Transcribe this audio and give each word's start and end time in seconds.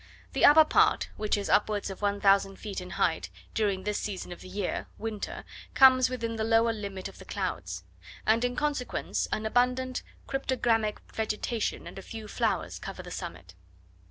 The 0.33 0.45
upper 0.45 0.65
part, 0.65 1.09
which 1.15 1.37
is 1.37 1.47
upwards 1.47 1.91
of 1.91 2.01
1000 2.01 2.55
feet 2.55 2.81
in 2.81 2.89
height, 2.89 3.29
during 3.53 3.83
this 3.83 3.99
season 3.99 4.31
of 4.31 4.41
the 4.41 4.49
year 4.49 4.87
(winter), 4.97 5.43
comes 5.75 6.09
within 6.09 6.37
the 6.37 6.43
lower 6.43 6.73
limit 6.73 7.07
of 7.07 7.19
the 7.19 7.23
clouds; 7.25 7.83
and 8.25 8.43
in 8.43 8.55
consequence, 8.55 9.27
an 9.31 9.45
abundant 9.45 10.01
cryptogamic 10.25 10.97
vegetation, 11.13 11.85
and 11.85 11.99
a 11.99 12.01
few 12.01 12.27
flowers 12.27 12.79
cover 12.79 13.03
the 13.03 13.11
summit. 13.11 13.53